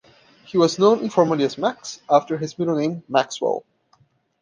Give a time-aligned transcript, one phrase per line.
[0.47, 3.63] He was known informally as "Max", after his middle name "Maxwell".